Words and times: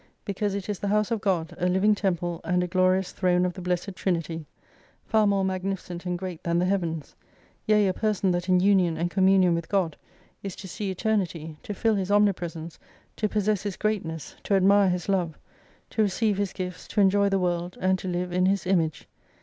Because 0.25 0.55
it 0.55 0.67
is 0.67 0.79
the 0.79 0.87
House 0.87 1.11
of 1.11 1.21
God, 1.21 1.53
a 1.59 1.67
Living 1.69 1.93
Temple, 1.93 2.41
and 2.43 2.63
a 2.63 2.67
Glorious 2.67 3.11
Throne 3.11 3.45
of 3.45 3.53
the 3.53 3.61
Blessed 3.61 3.95
Trinity: 3.95 4.47
far 5.05 5.27
more 5.27 5.45
magnificent 5.45 6.07
and 6.07 6.17
great 6.17 6.41
than 6.41 6.57
the 6.57 6.65
heavens; 6.65 7.15
yea 7.67 7.87
a 7.87 7.93
person 7.93 8.31
that 8.31 8.49
in 8.49 8.59
Union 8.59 8.97
and 8.97 9.11
Communion 9.11 9.53
with 9.53 9.69
God, 9.69 9.95
is 10.41 10.55
to 10.55 10.67
see 10.67 10.89
Eternity, 10.89 11.55
to 11.61 11.75
fill 11.75 11.93
His 11.93 12.09
Omnipresence, 12.11 12.79
to 13.17 13.29
possess 13.29 13.61
His 13.61 13.77
greatness, 13.77 14.35
to 14.45 14.55
admire 14.55 14.89
His 14.89 15.07
love; 15.07 15.37
to 15.91 16.01
receive 16.01 16.39
His 16.39 16.51
gifts, 16.51 16.87
to 16.87 16.99
enjoy 16.99 17.29
the 17.29 17.37
world, 17.37 17.77
and 17.79 17.99
to 17.99 18.07
live 18.07 18.31
in 18.31 18.47
His 18.47 18.65
Image. 18.65 19.07